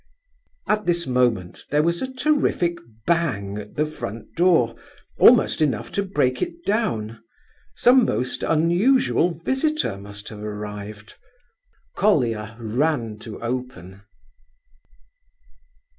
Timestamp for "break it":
6.01-6.65